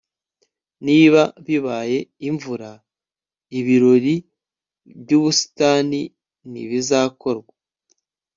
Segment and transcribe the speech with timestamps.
[0.85, 1.97] niba bibaye
[2.29, 2.69] imvura,
[3.59, 4.15] ibirori
[5.01, 6.01] byubusitani
[6.51, 7.53] ntibizakorwa